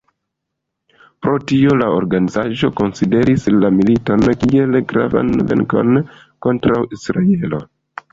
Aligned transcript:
Pro 1.25 1.33
tio, 1.49 1.73
la 1.81 1.89
organizaĵo 1.97 2.69
konsideris 2.79 3.45
la 3.65 3.69
militon 3.79 4.23
kiel 4.45 4.79
gravan 4.93 5.29
venkon 5.53 6.01
kontraŭ 6.47 6.79
Israelo. 6.99 7.61